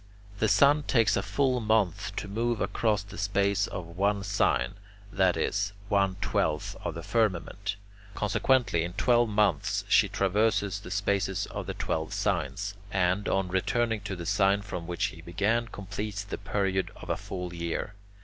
The 0.39 0.47
sun 0.47 0.81
takes 0.81 1.15
a 1.15 1.21
full 1.21 1.59
month 1.59 2.15
to 2.15 2.27
move 2.27 2.59
across 2.59 3.03
the 3.03 3.19
space 3.19 3.67
of 3.67 3.85
one 3.85 4.23
sign, 4.23 4.73
that 5.13 5.37
is, 5.37 5.73
one 5.89 6.15
twelfth 6.21 6.75
of 6.83 6.95
the 6.95 7.03
firmament. 7.03 7.75
Consequently, 8.15 8.83
in 8.83 8.93
twelve 8.93 9.29
months 9.29 9.83
he 9.87 10.09
traverses 10.09 10.79
the 10.79 10.89
spaces 10.89 11.45
of 11.51 11.67
the 11.67 11.75
twelve 11.75 12.15
signs, 12.15 12.73
and, 12.89 13.29
on 13.29 13.49
returning 13.49 14.01
to 14.01 14.15
the 14.15 14.25
sign 14.25 14.63
from 14.63 14.87
which 14.87 15.05
he 15.13 15.21
began, 15.21 15.67
completes 15.67 16.23
the 16.23 16.39
period 16.39 16.89
of 16.95 17.11
a 17.11 17.15
full 17.15 17.53
year. 17.53 17.93